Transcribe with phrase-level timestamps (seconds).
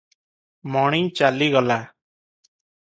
[0.77, 1.81] ମଣି ଚାଲିଗଲା।